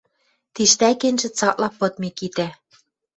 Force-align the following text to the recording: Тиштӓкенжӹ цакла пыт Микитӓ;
Тиштӓкенжӹ 0.53 1.29
цакла 1.37 1.69
пыт 1.79 1.93
Микитӓ; 2.01 2.47